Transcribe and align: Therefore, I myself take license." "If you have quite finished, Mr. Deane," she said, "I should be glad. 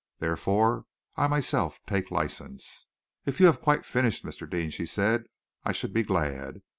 Therefore, 0.17 0.85
I 1.15 1.27
myself 1.27 1.79
take 1.85 2.09
license." 2.09 2.87
"If 3.27 3.39
you 3.39 3.45
have 3.45 3.61
quite 3.61 3.85
finished, 3.85 4.25
Mr. 4.25 4.49
Deane," 4.49 4.71
she 4.71 4.87
said, 4.87 5.25
"I 5.63 5.73
should 5.73 5.93
be 5.93 6.01
glad. 6.01 6.63